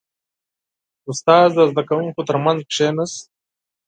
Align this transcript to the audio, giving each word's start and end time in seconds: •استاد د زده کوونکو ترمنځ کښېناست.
•استاد 1.09 1.49
د 1.55 1.59
زده 1.71 1.83
کوونکو 1.89 2.21
ترمنځ 2.29 2.59
کښېناست. 2.69 3.23